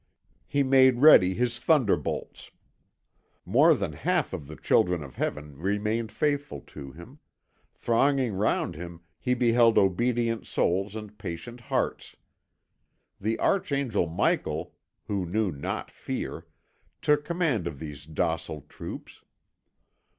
[0.47, 2.49] He made ready his thunderbolts.
[3.45, 7.19] More than half of the children of Heaven remained faithful to him;
[7.75, 12.15] thronging round him he beheld obedient souls and patient hearts.
[13.19, 14.73] The Archangel Michael,
[15.05, 16.47] who knew not fear,
[17.03, 19.21] took command of these docile troops.